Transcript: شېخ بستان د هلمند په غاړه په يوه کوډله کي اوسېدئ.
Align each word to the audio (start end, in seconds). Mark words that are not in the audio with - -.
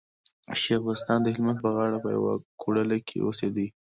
شېخ 0.61 0.81
بستان 0.87 1.19
د 1.23 1.27
هلمند 1.33 1.59
په 1.63 1.69
غاړه 1.75 1.97
په 2.03 2.09
يوه 2.17 2.33
کوډله 2.61 2.97
کي 3.07 3.17
اوسېدئ. 3.21 3.67